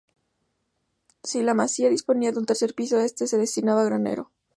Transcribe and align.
Si 1.21 1.43
la 1.43 1.53
masía 1.53 1.89
disponía 1.91 2.31
de 2.31 2.39
un 2.39 2.47
tercer 2.47 2.73
piso, 2.73 2.99
este 2.99 3.27
se 3.27 3.37
destinaba 3.37 3.81
a 3.81 3.85
granero. 3.85 4.31